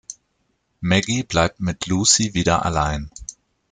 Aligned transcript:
Maggy 0.81 1.21
bleibt 1.21 1.59
mit 1.59 1.85
Lucy 1.85 2.33
wieder 2.33 2.65
allein. 2.65 3.11